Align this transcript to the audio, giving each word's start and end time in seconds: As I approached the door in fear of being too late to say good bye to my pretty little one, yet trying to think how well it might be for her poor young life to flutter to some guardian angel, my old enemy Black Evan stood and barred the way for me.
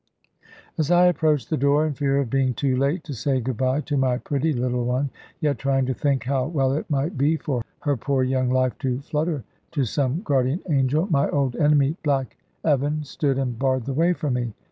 As 0.79 0.89
I 0.89 1.05
approached 1.05 1.51
the 1.51 1.57
door 1.57 1.85
in 1.85 1.93
fear 1.93 2.19
of 2.19 2.27
being 2.31 2.55
too 2.55 2.75
late 2.75 3.03
to 3.03 3.13
say 3.13 3.39
good 3.39 3.57
bye 3.57 3.81
to 3.81 3.95
my 3.97 4.17
pretty 4.17 4.51
little 4.51 4.83
one, 4.83 5.11
yet 5.39 5.59
trying 5.59 5.85
to 5.85 5.93
think 5.93 6.23
how 6.23 6.47
well 6.47 6.73
it 6.73 6.89
might 6.89 7.19
be 7.19 7.37
for 7.37 7.61
her 7.81 7.95
poor 7.95 8.23
young 8.23 8.49
life 8.49 8.75
to 8.79 8.99
flutter 9.01 9.43
to 9.73 9.85
some 9.85 10.23
guardian 10.23 10.61
angel, 10.67 11.05
my 11.11 11.29
old 11.29 11.55
enemy 11.55 11.97
Black 12.01 12.35
Evan 12.65 13.03
stood 13.03 13.37
and 13.37 13.59
barred 13.59 13.85
the 13.85 13.93
way 13.93 14.11
for 14.11 14.31
me. 14.31 14.55